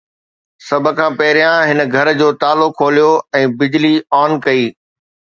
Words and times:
سڀ 0.67 0.83
کان 0.97 1.11
پهريان 1.19 1.59
هن 1.69 1.79
گهر 1.93 2.07
جو 2.19 2.29
تالا 2.43 2.67
کوليو 2.79 3.11
۽ 3.41 3.43
بجلي 3.59 3.93
آن 4.21 4.31
ڪئي. 4.47 4.65